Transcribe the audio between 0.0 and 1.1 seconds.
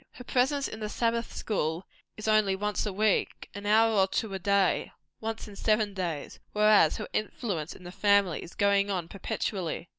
Her presence in the